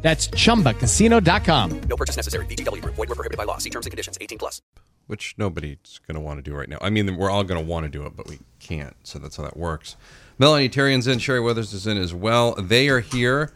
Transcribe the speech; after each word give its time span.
That's 0.00 0.28
chumbacasino.com. 0.28 1.80
No 1.88 1.96
purchase 1.96 2.16
necessary. 2.16 2.46
VGW 2.46 2.80
Group. 2.82 2.94
Void 2.94 3.08
were 3.08 3.14
prohibited 3.16 3.36
by 3.36 3.44
law. 3.44 3.58
See 3.58 3.70
terms 3.70 3.84
and 3.86 3.90
conditions. 3.90 4.16
18 4.20 4.38
plus. 4.38 4.62
which 5.08 5.34
nobody's 5.38 6.00
going 6.06 6.14
to 6.16 6.20
want 6.20 6.38
to 6.38 6.42
do 6.50 6.54
right 6.56 6.68
now. 6.68 6.78
I 6.82 6.90
mean, 6.90 7.16
we're 7.16 7.30
all 7.30 7.42
going 7.44 7.60
to 7.60 7.66
want 7.66 7.84
to 7.84 7.88
do 7.88 8.04
it, 8.06 8.14
but 8.14 8.28
we 8.28 8.38
can't. 8.60 8.94
So 9.02 9.18
that's 9.18 9.36
how 9.36 9.42
that 9.44 9.56
works. 9.56 9.96
Melanie 10.38 10.68
Therrien's 10.68 11.06
in, 11.06 11.18
Sherry 11.18 11.40
Weathers 11.40 11.72
is 11.72 11.86
in 11.86 11.96
as 11.96 12.12
well. 12.14 12.54
They 12.54 12.88
are 12.90 13.00
here, 13.00 13.52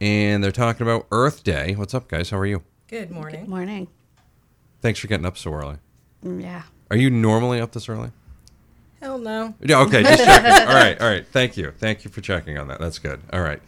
and 0.00 0.42
they're 0.42 0.50
talking 0.50 0.82
about 0.86 1.06
Earth 1.12 1.44
Day. 1.44 1.74
What's 1.76 1.92
up, 1.94 2.08
guys? 2.08 2.30
How 2.30 2.38
are 2.38 2.46
you? 2.46 2.62
Good 2.88 3.10
morning. 3.10 3.40
Good 3.40 3.48
morning. 3.50 3.88
Thanks 4.80 4.98
for 4.98 5.06
getting 5.06 5.26
up 5.26 5.36
so 5.38 5.52
early. 5.52 5.76
Mm, 6.24 6.42
Yeah. 6.42 6.62
Are 6.90 6.96
you 6.96 7.08
normally 7.10 7.60
up 7.60 7.72
this 7.72 7.88
early? 7.88 8.10
Hell 9.02 9.18
no. 9.18 9.52
Yeah, 9.60 9.80
okay, 9.80 10.04
just 10.04 10.24
checking. 10.24 10.68
all 10.68 10.74
right, 10.74 11.00
all 11.00 11.08
right. 11.08 11.26
Thank 11.26 11.56
you, 11.56 11.72
thank 11.72 12.04
you 12.04 12.10
for 12.10 12.20
checking 12.20 12.56
on 12.56 12.68
that. 12.68 12.78
That's 12.78 13.00
good. 13.00 13.20
All 13.32 13.42
right. 13.42 13.60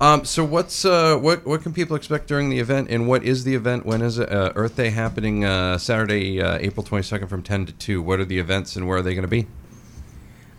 Um, 0.00 0.24
so 0.24 0.42
what's 0.46 0.86
uh, 0.86 1.18
what 1.18 1.46
what 1.46 1.62
can 1.62 1.74
people 1.74 1.94
expect 1.94 2.26
during 2.26 2.48
the 2.48 2.58
event, 2.58 2.88
and 2.88 3.06
what 3.06 3.22
is 3.22 3.44
the 3.44 3.54
event? 3.54 3.84
When 3.84 4.00
is 4.00 4.18
it? 4.18 4.32
Uh, 4.32 4.50
Earth 4.56 4.76
Day 4.76 4.88
happening 4.88 5.44
uh, 5.44 5.76
Saturday, 5.76 6.40
uh, 6.40 6.56
April 6.58 6.82
twenty 6.82 7.02
second, 7.02 7.28
from 7.28 7.42
ten 7.42 7.66
to 7.66 7.72
two. 7.74 8.00
What 8.00 8.18
are 8.18 8.24
the 8.24 8.38
events, 8.38 8.76
and 8.76 8.88
where 8.88 8.96
are 8.96 9.02
they 9.02 9.12
going 9.12 9.22
to 9.22 9.28
be? 9.28 9.46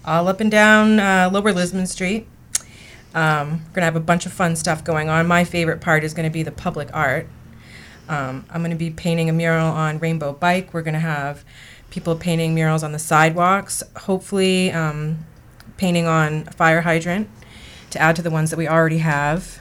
All 0.05 0.27
up 0.27 0.39
and 0.39 0.51
down 0.51 0.99
uh, 0.99 1.31
Lower 1.33 1.51
Lisbon 1.51 1.87
Street. 1.87 2.27
Um, 3.15 3.49
we're 3.49 3.55
going 3.57 3.81
to 3.81 3.85
have 3.85 3.95
a 3.95 3.99
bunch 3.99 4.27
of 4.27 4.31
fun 4.31 4.55
stuff 4.55 4.83
going 4.83 5.09
on. 5.09 5.25
My 5.25 5.43
favorite 5.43 5.81
part 5.81 6.03
is 6.03 6.13
going 6.13 6.29
to 6.29 6.33
be 6.33 6.43
the 6.43 6.51
public 6.51 6.89
art. 6.93 7.27
Um, 8.09 8.45
I'm 8.49 8.61
going 8.61 8.71
to 8.71 8.77
be 8.77 8.89
painting 8.89 9.29
a 9.29 9.33
mural 9.33 9.67
on 9.67 9.99
Rainbow 9.99 10.33
Bike. 10.33 10.73
We're 10.73 10.81
going 10.81 10.95
to 10.95 10.99
have 10.99 11.45
people 11.91 12.15
painting 12.15 12.55
murals 12.55 12.83
on 12.83 12.91
the 12.91 12.99
sidewalks, 12.99 13.83
hopefully, 13.95 14.71
um, 14.71 15.25
painting 15.77 16.07
on 16.07 16.45
a 16.47 16.51
fire 16.51 16.81
hydrant 16.81 17.29
to 17.91 17.99
add 17.99 18.15
to 18.15 18.21
the 18.21 18.31
ones 18.31 18.49
that 18.49 18.57
we 18.57 18.67
already 18.67 18.97
have. 18.97 19.59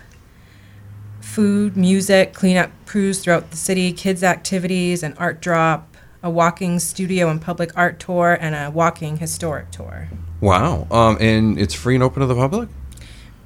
Food, 1.21 1.77
music, 1.77 2.33
cleanup 2.33 2.71
crews 2.87 3.23
throughout 3.23 3.51
the 3.51 3.57
city, 3.57 3.93
kids' 3.93 4.25
activities, 4.25 5.03
an 5.03 5.15
art 5.19 5.41
drop, 5.41 5.95
a 6.23 6.31
walking 6.31 6.79
studio 6.79 7.29
and 7.29 7.41
public 7.41 7.71
art 7.77 8.01
tour, 8.01 8.37
and 8.41 8.55
a 8.55 8.71
walking 8.71 9.19
historic 9.19 9.71
tour. 9.71 10.09
Wow. 10.41 10.87
Um, 10.91 11.19
and 11.21 11.59
it's 11.59 11.75
free 11.75 11.95
and 11.95 12.03
open 12.03 12.21
to 12.21 12.27
the 12.27 12.35
public. 12.35 12.69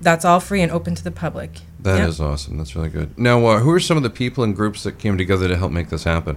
That's 0.02 0.24
all 0.24 0.40
free 0.40 0.62
and 0.62 0.72
open 0.72 0.94
to 0.96 1.04
the 1.04 1.10
public. 1.12 1.60
That 1.80 2.00
is 2.08 2.18
Yep. 2.18 2.28
awesome. 2.28 2.58
That's 2.58 2.74
really 2.76 2.88
good. 2.88 3.16
Now, 3.18 3.44
uh, 3.46 3.58
who 3.60 3.70
are 3.70 3.80
some 3.80 3.96
of 3.96 4.02
the 4.02 4.10
people 4.10 4.42
and 4.44 4.54
groups 4.54 4.82
that 4.82 4.98
came 4.98 5.16
together 5.16 5.48
to 5.48 5.56
help 5.56 5.72
make 5.72 5.88
this 5.90 6.04
happen? 6.04 6.36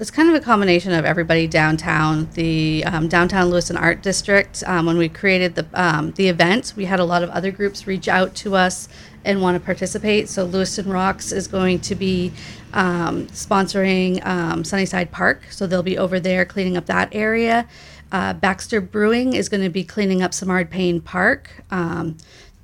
It's 0.00 0.10
kind 0.10 0.28
of 0.28 0.34
a 0.34 0.40
combination 0.40 0.92
of 0.92 1.04
everybody 1.04 1.46
downtown. 1.46 2.28
The 2.34 2.84
um, 2.84 3.06
downtown 3.06 3.48
Lewiston 3.50 3.76
Art 3.76 4.02
District. 4.02 4.64
Um, 4.66 4.86
when 4.86 4.98
we 4.98 5.08
created 5.08 5.54
the 5.54 5.66
um, 5.72 6.12
the 6.12 6.28
event, 6.28 6.72
we 6.76 6.86
had 6.86 6.98
a 6.98 7.04
lot 7.04 7.22
of 7.22 7.30
other 7.30 7.52
groups 7.52 7.86
reach 7.86 8.08
out 8.08 8.34
to 8.36 8.56
us 8.56 8.88
and 9.24 9.40
want 9.40 9.56
to 9.56 9.64
participate. 9.64 10.28
So 10.28 10.44
Lewiston 10.44 10.90
Rocks 10.90 11.30
is 11.32 11.46
going 11.46 11.78
to 11.80 11.94
be 11.94 12.32
um, 12.72 13.28
sponsoring 13.28 14.24
um, 14.26 14.64
Sunnyside 14.64 15.12
Park, 15.12 15.44
so 15.50 15.66
they'll 15.66 15.82
be 15.84 15.96
over 15.96 16.18
there 16.18 16.44
cleaning 16.44 16.76
up 16.76 16.86
that 16.86 17.08
area. 17.12 17.66
Uh, 18.10 18.32
Baxter 18.32 18.80
Brewing 18.80 19.32
is 19.34 19.48
going 19.48 19.62
to 19.62 19.68
be 19.70 19.84
cleaning 19.84 20.22
up 20.22 20.34
Simard 20.34 20.70
Payne 20.70 21.00
Park. 21.00 21.50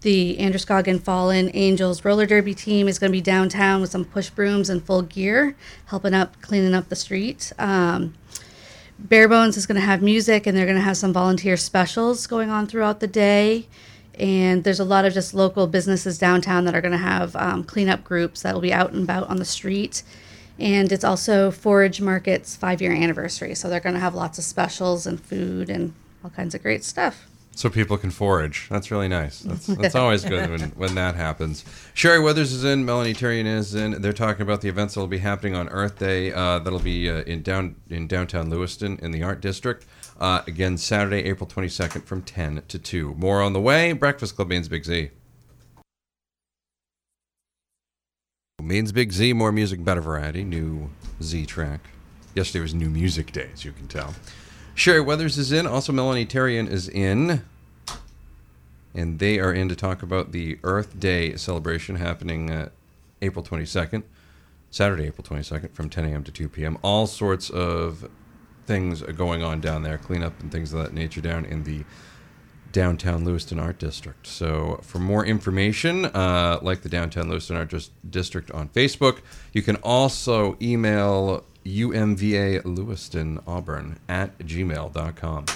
The 0.02 0.38
Androscoggin 0.40 0.98
Fallen 0.98 1.50
Angels 1.52 2.06
roller 2.06 2.24
derby 2.24 2.54
team 2.54 2.88
is 2.88 2.98
going 2.98 3.12
to 3.12 3.16
be 3.16 3.20
downtown 3.20 3.82
with 3.82 3.90
some 3.90 4.06
push 4.06 4.30
brooms 4.30 4.70
and 4.70 4.82
full 4.82 5.02
gear, 5.02 5.54
helping 5.86 6.14
up 6.14 6.40
cleaning 6.40 6.72
up 6.72 6.88
the 6.88 6.96
street. 6.96 7.52
Um, 7.58 8.14
Bear 8.98 9.28
Bones 9.28 9.58
is 9.58 9.66
going 9.66 9.78
to 9.78 9.86
have 9.86 10.00
music, 10.00 10.46
and 10.46 10.56
they're 10.56 10.64
going 10.64 10.78
to 10.78 10.82
have 10.82 10.96
some 10.96 11.12
volunteer 11.12 11.58
specials 11.58 12.26
going 12.26 12.48
on 12.48 12.66
throughout 12.66 13.00
the 13.00 13.06
day. 13.06 13.66
And 14.18 14.64
there's 14.64 14.80
a 14.80 14.84
lot 14.84 15.04
of 15.04 15.12
just 15.12 15.34
local 15.34 15.66
businesses 15.66 16.18
downtown 16.18 16.64
that 16.64 16.74
are 16.74 16.80
going 16.80 16.92
to 16.92 16.98
have 16.98 17.36
um, 17.36 17.62
cleanup 17.62 18.02
groups 18.02 18.40
that 18.40 18.54
will 18.54 18.62
be 18.62 18.72
out 18.72 18.92
and 18.92 19.04
about 19.04 19.28
on 19.28 19.36
the 19.36 19.44
street. 19.44 20.02
And 20.58 20.92
it's 20.92 21.04
also 21.04 21.50
Forage 21.50 22.00
Market's 22.00 22.56
five 22.56 22.80
year 22.80 22.92
anniversary, 22.92 23.54
so 23.54 23.68
they're 23.68 23.80
going 23.80 23.94
to 23.94 24.00
have 24.00 24.14
lots 24.14 24.38
of 24.38 24.44
specials 24.44 25.06
and 25.06 25.20
food 25.20 25.68
and 25.68 25.92
all 26.24 26.30
kinds 26.30 26.54
of 26.54 26.62
great 26.62 26.84
stuff. 26.84 27.29
So 27.54 27.68
people 27.68 27.98
can 27.98 28.10
forage. 28.10 28.68
That's 28.70 28.90
really 28.90 29.08
nice. 29.08 29.40
That's, 29.40 29.66
that's 29.82 29.94
always 29.94 30.24
good 30.24 30.48
when, 30.50 30.60
when 30.70 30.94
that 30.94 31.14
happens. 31.14 31.64
Sherry 31.94 32.20
Weathers 32.20 32.52
is 32.52 32.64
in. 32.64 32.84
Melanie 32.84 33.12
Therrien 33.12 33.44
is 33.44 33.74
in. 33.74 34.00
They're 34.00 34.12
talking 34.12 34.42
about 34.42 34.60
the 34.60 34.68
events 34.68 34.94
that 34.94 35.00
will 35.00 35.08
be 35.08 35.18
happening 35.18 35.54
on 35.54 35.68
Earth 35.68 35.98
Day. 35.98 36.32
Uh, 36.32 36.58
that'll 36.60 36.78
be 36.78 37.10
uh, 37.10 37.22
in 37.22 37.42
down 37.42 37.76
in 37.90 38.06
downtown 38.06 38.48
Lewiston 38.50 38.98
in 39.02 39.10
the 39.10 39.22
Art 39.22 39.40
District. 39.40 39.84
Uh, 40.18 40.42
again, 40.46 40.76
Saturday, 40.76 41.24
April 41.28 41.48
22nd 41.48 42.04
from 42.04 42.22
10 42.22 42.62
to 42.68 42.78
2. 42.78 43.14
More 43.14 43.40
on 43.42 43.52
the 43.52 43.60
way. 43.60 43.92
Breakfast 43.92 44.36
Club 44.36 44.48
means 44.48 44.68
Big 44.68 44.84
Z. 44.84 45.10
Means 48.62 48.92
Big 48.92 49.12
Z, 49.12 49.32
more 49.32 49.52
music, 49.52 49.82
better 49.82 50.02
variety. 50.02 50.44
New 50.44 50.90
Z 51.22 51.46
track. 51.46 51.80
Yesterday 52.34 52.60
was 52.60 52.74
New 52.74 52.90
Music 52.90 53.32
Day, 53.32 53.48
as 53.52 53.64
you 53.64 53.72
can 53.72 53.88
tell. 53.88 54.14
Sherry 54.80 55.02
Weathers 55.02 55.36
is 55.36 55.52
in. 55.52 55.66
Also, 55.66 55.92
Melanie 55.92 56.24
Therrien 56.24 56.66
is 56.66 56.88
in. 56.88 57.44
And 58.94 59.18
they 59.18 59.38
are 59.38 59.52
in 59.52 59.68
to 59.68 59.76
talk 59.76 60.02
about 60.02 60.32
the 60.32 60.58
Earth 60.64 60.98
Day 60.98 61.36
celebration 61.36 61.96
happening 61.96 62.50
uh, 62.50 62.70
April 63.20 63.44
22nd, 63.44 64.04
Saturday, 64.70 65.06
April 65.08 65.22
22nd, 65.22 65.74
from 65.74 65.90
10 65.90 66.06
a.m. 66.06 66.24
to 66.24 66.32
2 66.32 66.48
p.m. 66.48 66.78
All 66.80 67.06
sorts 67.06 67.50
of 67.50 68.08
things 68.64 69.02
are 69.02 69.12
going 69.12 69.42
on 69.42 69.60
down 69.60 69.82
there, 69.82 69.98
cleanup 69.98 70.40
and 70.40 70.50
things 70.50 70.72
of 70.72 70.82
that 70.82 70.94
nature 70.94 71.20
down 71.20 71.44
in 71.44 71.64
the 71.64 71.84
downtown 72.72 73.22
Lewiston 73.22 73.58
Art 73.58 73.78
District. 73.78 74.26
So, 74.26 74.80
for 74.82 74.98
more 74.98 75.26
information, 75.26 76.06
uh, 76.06 76.58
like 76.62 76.80
the 76.80 76.88
downtown 76.88 77.28
Lewiston 77.28 77.54
Art 77.54 77.70
District 78.08 78.50
on 78.52 78.70
Facebook, 78.70 79.18
you 79.52 79.60
can 79.60 79.76
also 79.76 80.56
email 80.62 81.44
umva 81.64 82.62
lewiston 82.64 83.40
auburn 83.46 83.98
at 84.08 84.38
gmail.com. 84.38 85.46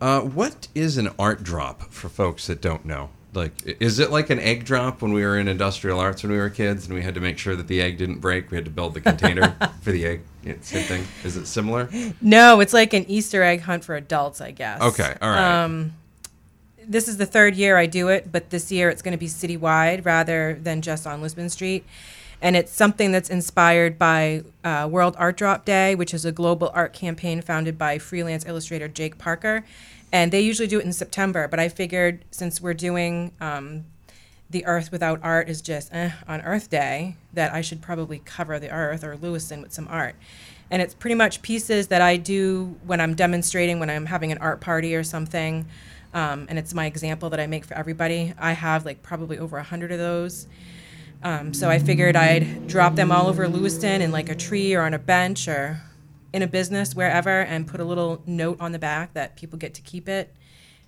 Uh, 0.00 0.20
what 0.20 0.68
is 0.74 0.96
an 0.96 1.10
art 1.18 1.42
drop 1.42 1.92
for 1.92 2.08
folks 2.08 2.46
that 2.46 2.60
don't 2.60 2.84
know? 2.84 3.10
Like, 3.32 3.52
is 3.80 3.98
it 4.00 4.10
like 4.10 4.30
an 4.30 4.40
egg 4.40 4.64
drop 4.64 5.02
when 5.02 5.12
we 5.12 5.22
were 5.22 5.38
in 5.38 5.46
industrial 5.46 6.00
arts 6.00 6.22
when 6.22 6.32
we 6.32 6.38
were 6.38 6.50
kids 6.50 6.86
and 6.86 6.94
we 6.94 7.02
had 7.02 7.14
to 7.14 7.20
make 7.20 7.38
sure 7.38 7.54
that 7.54 7.68
the 7.68 7.80
egg 7.80 7.96
didn't 7.96 8.18
break? 8.18 8.50
We 8.50 8.56
had 8.56 8.64
to 8.64 8.72
build 8.72 8.94
the 8.94 9.00
container 9.00 9.56
for 9.82 9.92
the 9.92 10.04
egg. 10.04 10.22
Yeah, 10.42 10.54
same 10.62 10.84
thing. 10.84 11.04
Is 11.22 11.36
it 11.36 11.46
similar? 11.46 11.88
No, 12.20 12.60
it's 12.60 12.72
like 12.72 12.92
an 12.92 13.04
Easter 13.08 13.42
egg 13.42 13.60
hunt 13.60 13.84
for 13.84 13.94
adults, 13.94 14.40
I 14.40 14.50
guess. 14.50 14.80
Okay, 14.80 15.14
all 15.22 15.30
right. 15.30 15.62
Um, 15.62 15.92
this 16.88 17.06
is 17.06 17.18
the 17.18 17.26
third 17.26 17.54
year 17.54 17.76
I 17.76 17.86
do 17.86 18.08
it, 18.08 18.32
but 18.32 18.50
this 18.50 18.72
year 18.72 18.88
it's 18.88 19.02
going 19.02 19.12
to 19.12 19.18
be 19.18 19.28
citywide 19.28 20.04
rather 20.04 20.58
than 20.60 20.82
just 20.82 21.06
on 21.06 21.22
Lisbon 21.22 21.48
Street. 21.48 21.84
And 22.42 22.56
it's 22.56 22.72
something 22.72 23.12
that's 23.12 23.28
inspired 23.28 23.98
by 23.98 24.44
uh, 24.64 24.88
World 24.90 25.14
Art 25.18 25.36
Drop 25.36 25.64
Day, 25.64 25.94
which 25.94 26.14
is 26.14 26.24
a 26.24 26.32
global 26.32 26.70
art 26.74 26.92
campaign 26.92 27.42
founded 27.42 27.76
by 27.76 27.98
freelance 27.98 28.46
illustrator 28.46 28.88
Jake 28.88 29.18
Parker. 29.18 29.64
And 30.12 30.32
they 30.32 30.40
usually 30.40 30.68
do 30.68 30.78
it 30.80 30.84
in 30.84 30.92
September, 30.92 31.46
but 31.48 31.60
I 31.60 31.68
figured 31.68 32.24
since 32.30 32.60
we're 32.60 32.74
doing 32.74 33.32
um, 33.40 33.84
the 34.48 34.66
Earth 34.66 34.90
without 34.90 35.20
art 35.22 35.48
is 35.48 35.60
just 35.60 35.94
eh, 35.94 36.10
on 36.26 36.40
Earth 36.40 36.68
Day, 36.68 37.16
that 37.34 37.52
I 37.52 37.60
should 37.60 37.80
probably 37.80 38.20
cover 38.24 38.58
the 38.58 38.70
Earth 38.70 39.04
or 39.04 39.16
Lewiston 39.16 39.62
with 39.62 39.72
some 39.72 39.86
art. 39.88 40.16
And 40.70 40.82
it's 40.82 40.94
pretty 40.94 41.14
much 41.14 41.42
pieces 41.42 41.88
that 41.88 42.00
I 42.00 42.16
do 42.16 42.76
when 42.84 43.00
I'm 43.00 43.14
demonstrating, 43.14 43.78
when 43.78 43.90
I'm 43.90 44.06
having 44.06 44.32
an 44.32 44.38
art 44.38 44.60
party 44.60 44.94
or 44.94 45.04
something. 45.04 45.66
Um, 46.12 46.46
and 46.48 46.58
it's 46.58 46.74
my 46.74 46.86
example 46.86 47.30
that 47.30 47.38
I 47.38 47.46
make 47.46 47.64
for 47.64 47.74
everybody. 47.74 48.34
I 48.38 48.52
have 48.52 48.84
like 48.84 49.02
probably 49.02 49.38
over 49.38 49.58
a 49.58 49.62
hundred 49.62 49.92
of 49.92 49.98
those. 49.98 50.46
Um, 51.22 51.52
so 51.52 51.68
I 51.68 51.78
figured 51.78 52.16
I'd 52.16 52.66
drop 52.66 52.94
them 52.94 53.12
all 53.12 53.26
over 53.26 53.46
Lewiston 53.46 54.00
in 54.00 54.10
like 54.10 54.28
a 54.30 54.34
tree 54.34 54.74
or 54.74 54.82
on 54.82 54.94
a 54.94 54.98
bench 54.98 55.48
or 55.48 55.82
in 56.32 56.42
a 56.42 56.46
business, 56.46 56.94
wherever, 56.94 57.42
and 57.42 57.66
put 57.66 57.80
a 57.80 57.84
little 57.84 58.22
note 58.26 58.60
on 58.60 58.72
the 58.72 58.78
back 58.78 59.12
that 59.14 59.36
people 59.36 59.58
get 59.58 59.74
to 59.74 59.82
keep 59.82 60.08
it. 60.08 60.34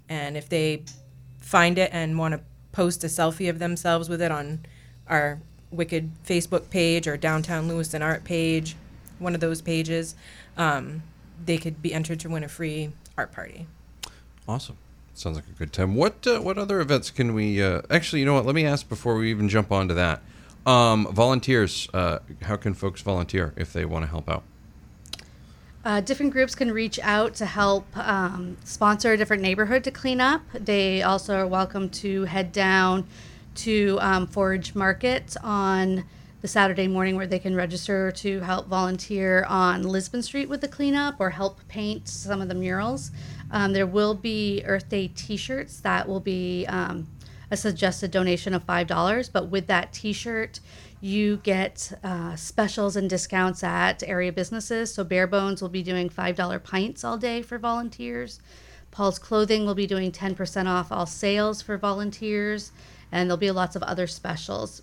And 0.08 0.36
if 0.36 0.48
they 0.48 0.84
find 1.40 1.78
it 1.78 1.90
and 1.92 2.18
want 2.18 2.32
to 2.32 2.40
post 2.70 3.04
a 3.04 3.08
selfie 3.08 3.50
of 3.50 3.58
themselves 3.58 4.08
with 4.08 4.22
it 4.22 4.30
on 4.30 4.64
our 5.08 5.40
Wicked 5.70 6.10
Facebook 6.24 6.70
page 6.70 7.08
or 7.08 7.16
Downtown 7.16 7.68
Lewiston 7.68 8.02
Art 8.02 8.24
page, 8.24 8.76
one 9.18 9.34
of 9.34 9.40
those 9.40 9.60
pages, 9.60 10.14
um, 10.56 11.02
they 11.44 11.58
could 11.58 11.82
be 11.82 11.92
entered 11.92 12.20
to 12.20 12.28
win 12.28 12.44
a 12.44 12.48
free 12.48 12.92
art 13.16 13.32
party. 13.32 13.66
Awesome. 14.46 14.76
Sounds 15.14 15.36
like 15.36 15.46
a 15.46 15.58
good 15.58 15.72
time. 15.72 15.94
What 15.94 16.26
uh, 16.26 16.40
what 16.40 16.58
other 16.58 16.80
events 16.80 17.10
can 17.10 17.34
we? 17.34 17.62
Uh, 17.62 17.82
actually, 17.90 18.20
you 18.20 18.26
know 18.26 18.34
what? 18.34 18.46
Let 18.46 18.54
me 18.54 18.64
ask 18.64 18.88
before 18.88 19.16
we 19.16 19.30
even 19.30 19.48
jump 19.48 19.70
onto 19.70 19.94
that. 19.94 20.22
Um, 20.64 21.06
volunteers. 21.12 21.88
Uh, 21.92 22.20
how 22.42 22.56
can 22.56 22.72
folks 22.74 23.02
volunteer 23.02 23.52
if 23.56 23.72
they 23.72 23.84
want 23.84 24.04
to 24.04 24.10
help 24.10 24.28
out? 24.28 24.42
Uh, 25.84 26.00
different 26.00 26.32
groups 26.32 26.54
can 26.54 26.70
reach 26.70 27.00
out 27.00 27.34
to 27.34 27.44
help 27.44 27.84
um, 27.96 28.56
sponsor 28.64 29.12
a 29.12 29.16
different 29.16 29.42
neighborhood 29.42 29.82
to 29.84 29.90
clean 29.90 30.20
up. 30.20 30.42
They 30.54 31.02
also 31.02 31.36
are 31.36 31.46
welcome 31.46 31.90
to 31.90 32.24
head 32.24 32.52
down 32.52 33.06
to 33.56 33.98
um, 34.00 34.26
Forage 34.28 34.74
Market 34.74 35.36
on 35.42 36.04
the 36.42 36.48
Saturday 36.48 36.88
morning 36.88 37.14
where 37.14 37.26
they 37.26 37.38
can 37.38 37.54
register 37.54 38.10
to 38.10 38.40
help 38.40 38.66
volunteer 38.66 39.44
on 39.48 39.84
Lisbon 39.84 40.22
Street 40.22 40.48
with 40.48 40.60
the 40.60 40.66
cleanup 40.66 41.14
or 41.20 41.30
help 41.30 41.66
paint 41.68 42.08
some 42.08 42.42
of 42.42 42.48
the 42.48 42.54
murals. 42.54 43.12
Um, 43.52 43.72
there 43.72 43.86
will 43.86 44.14
be 44.14 44.60
Earth 44.66 44.88
Day 44.88 45.06
t 45.06 45.36
shirts 45.36 45.78
that 45.80 46.08
will 46.08 46.18
be 46.18 46.66
um, 46.66 47.06
a 47.52 47.56
suggested 47.56 48.10
donation 48.10 48.54
of 48.54 48.66
$5, 48.66 49.30
but 49.32 49.50
with 49.50 49.68
that 49.68 49.92
t 49.92 50.12
shirt, 50.12 50.58
you 51.00 51.36
get 51.38 51.92
uh, 52.02 52.34
specials 52.34 52.96
and 52.96 53.08
discounts 53.08 53.62
at 53.62 54.02
area 54.02 54.32
businesses. 54.32 54.92
So 54.92 55.04
Bear 55.04 55.28
Bones 55.28 55.62
will 55.62 55.68
be 55.68 55.82
doing 55.84 56.10
$5 56.10 56.64
pints 56.64 57.04
all 57.04 57.18
day 57.18 57.42
for 57.42 57.56
volunteers. 57.56 58.40
Paul's 58.90 59.20
Clothing 59.20 59.64
will 59.64 59.76
be 59.76 59.86
doing 59.86 60.10
10% 60.10 60.66
off 60.66 60.90
all 60.90 61.06
sales 61.06 61.62
for 61.62 61.78
volunteers. 61.78 62.72
And 63.10 63.28
there'll 63.28 63.36
be 63.36 63.50
lots 63.50 63.76
of 63.76 63.82
other 63.82 64.06
specials. 64.06 64.82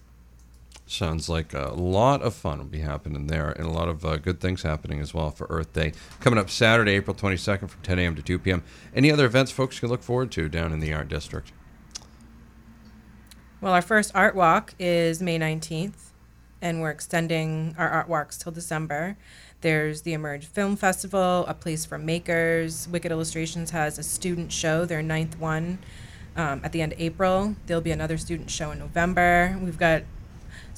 Sounds 0.89 1.29
like 1.29 1.53
a 1.53 1.71
lot 1.75 2.23
of 2.23 2.33
fun 2.33 2.57
will 2.57 2.65
be 2.65 2.79
happening 2.79 3.27
there 3.27 3.51
and 3.51 3.67
a 3.67 3.69
lot 3.69 3.87
of 3.87 4.03
uh, 4.03 4.17
good 4.17 4.39
things 4.39 4.63
happening 4.63 4.99
as 4.99 5.13
well 5.13 5.29
for 5.29 5.45
Earth 5.47 5.71
Day. 5.71 5.93
Coming 6.19 6.39
up 6.39 6.49
Saturday, 6.49 6.93
April 6.93 7.15
22nd 7.15 7.69
from 7.69 7.81
10 7.83 7.99
a.m. 7.99 8.15
to 8.15 8.23
2 8.23 8.39
p.m. 8.39 8.63
Any 8.95 9.11
other 9.11 9.27
events 9.27 9.51
folks 9.51 9.79
can 9.79 9.89
look 9.89 10.01
forward 10.01 10.31
to 10.31 10.49
down 10.49 10.73
in 10.73 10.79
the 10.79 10.91
Art 10.91 11.07
District? 11.07 11.51
Well, 13.61 13.71
our 13.71 13.83
first 13.83 14.13
art 14.15 14.33
walk 14.33 14.73
is 14.79 15.21
May 15.21 15.37
19th, 15.37 16.09
and 16.59 16.81
we're 16.81 16.89
extending 16.89 17.75
our 17.77 17.87
art 17.87 18.09
walks 18.09 18.39
till 18.39 18.51
December. 18.51 19.15
There's 19.61 20.01
the 20.01 20.13
Emerge 20.13 20.47
Film 20.47 20.75
Festival, 20.75 21.45
A 21.47 21.53
Place 21.53 21.85
for 21.85 21.99
Makers. 21.99 22.87
Wicked 22.87 23.11
Illustrations 23.11 23.69
has 23.69 23.99
a 23.99 24.03
student 24.03 24.51
show, 24.51 24.85
their 24.85 25.03
ninth 25.03 25.37
one, 25.37 25.77
um, 26.35 26.61
at 26.63 26.71
the 26.71 26.81
end 26.81 26.93
of 26.93 26.99
April. 26.99 27.55
There'll 27.67 27.79
be 27.79 27.91
another 27.91 28.17
student 28.17 28.49
show 28.49 28.71
in 28.71 28.79
November. 28.79 29.55
We've 29.61 29.77
got 29.77 30.01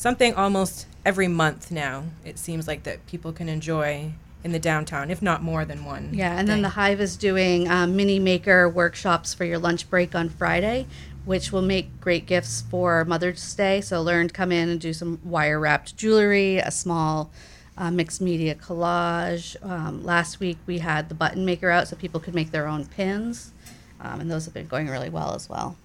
something 0.02 0.34
almost 0.34 0.88
every 1.06 1.28
month 1.28 1.70
now. 1.70 2.04
It 2.26 2.40
seems 2.40 2.68
like 2.68 2.84
that 2.84 3.06
people 3.06 3.32
can 3.32 3.48
enjoy 3.48 4.14
in 4.44 4.52
the 4.52 4.58
downtown, 4.58 5.12
if 5.12 5.22
not 5.22 5.44
more 5.44 5.64
than 5.64 5.86
one. 5.86 6.10
Yeah, 6.12 6.40
and 6.40 6.48
then 6.48 6.64
the 6.64 6.70
Hive 6.70 7.00
is 7.00 7.16
doing 7.16 7.70
um, 7.70 7.96
mini 7.96 8.18
maker 8.18 8.68
workshops 8.68 9.36
for 9.36 9.46
your 9.46 9.60
lunch 9.60 9.88
break 9.92 10.16
on 10.16 10.30
Friday, 10.30 10.88
which 11.24 11.52
will 11.52 11.62
make 11.62 12.02
great 12.02 12.26
gifts 12.26 12.62
for 12.62 13.06
Mother's 13.06 13.54
Day. 13.54 13.80
So 13.80 14.02
learn 14.02 14.30
to 14.30 14.34
come 14.34 14.52
in 14.52 14.70
and 14.70 14.82
do 14.82 14.92
some 14.92 15.20
wire 15.24 15.60
wrapped 15.60 15.96
jewelry, 15.96 16.58
a 16.58 16.72
small 16.72 17.30
uh, 17.78 17.92
mixed 17.92 18.22
media 18.22 18.56
collage. 18.56 19.56
Um, 19.64 20.04
last 20.04 20.40
week 20.40 20.58
we 20.66 20.80
had 20.80 21.10
the 21.10 21.16
button 21.16 21.46
maker 21.46 21.70
out 21.70 21.88
so 21.88 21.96
people 21.96 22.20
could 22.20 22.34
make 22.34 22.50
their 22.50 22.68
own 22.68 22.86
pins, 22.86 23.52
um, 24.00 24.20
and 24.20 24.32
those 24.32 24.46
have 24.46 24.54
been 24.56 24.68
going 24.68 24.88
really 24.88 25.10
well 25.10 25.36
as 25.36 25.48
well. 25.48 25.78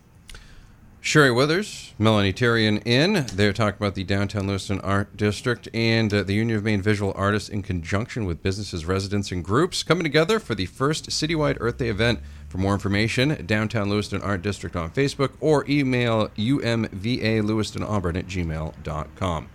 Sherry 1.07 1.31
Withers, 1.31 1.95
Melanie 2.01 2.33
Therrien 2.33 2.83
in. 2.85 3.27
They're 3.33 3.53
talking 3.53 3.77
about 3.77 3.95
the 3.95 4.03
Downtown 4.03 4.49
Lewiston 4.49 4.81
Art 4.81 5.17
District 5.17 5.69
and 5.73 6.13
uh, 6.13 6.25
the 6.25 6.35
Union 6.35 6.59
of 6.59 6.65
Maine 6.65 6.83
Visual 6.83 7.13
Artists 7.15 7.49
in 7.49 7.63
conjunction 7.63 8.27
with 8.27 8.43
businesses, 8.43 8.85
residents, 8.85 9.31
and 9.31 9.45
groups 9.45 9.85
coming 9.85 10.03
together 10.03 10.41
for 10.41 10.57
the 10.57 10.67
first 10.67 11.11
citywide 11.11 11.59
Earth 11.61 11.79
Day 11.79 11.91
event. 11.91 12.19
For 12.49 12.59
more 12.59 12.73
information, 12.73 13.47
Downtown 13.47 13.89
Lewiston 13.89 14.21
Art 14.21 14.43
District 14.43 14.75
on 14.75 14.91
Facebook 14.91 15.31
or 15.39 15.65
email 15.69 16.27
umvalewistonauburn 16.31 18.19
at 18.19 18.27
gmail.com 18.27 19.49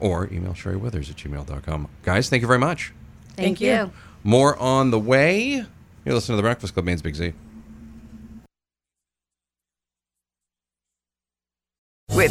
or 0.00 0.28
email 0.32 0.54
Sherry 0.54 0.76
Withers 0.76 1.08
at 1.08 1.14
gmail.com. 1.14 1.88
Guys, 2.02 2.28
thank 2.28 2.40
you 2.40 2.48
very 2.48 2.58
much. 2.58 2.92
Thank, 3.36 3.36
Thank 3.36 3.60
you. 3.60 3.70
you. 3.70 3.92
More 4.24 4.56
on 4.58 4.90
the 4.90 4.98
way. 4.98 5.64
You're 6.04 6.14
listening 6.16 6.34
to 6.34 6.42
The 6.42 6.42
Breakfast 6.42 6.74
Club, 6.74 6.84
Maine's 6.84 7.00
Big 7.00 7.14
Z. 7.14 7.32